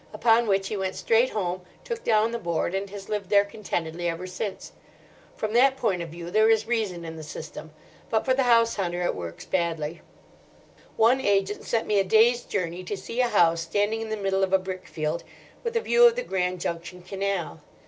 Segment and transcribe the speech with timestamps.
[0.15, 4.09] Upon which he went straight home, took down the board, and has lived there contentedly
[4.09, 4.71] ever since.
[5.35, 7.71] From that point of view there is reason in the system;
[8.09, 10.01] but for the house hunter it works badly.
[10.97, 14.43] "One agent sent me a day's journey to see a house standing in the middle
[14.43, 15.23] of a brickfield,
[15.63, 17.61] with a view of the Grand Junction Canal.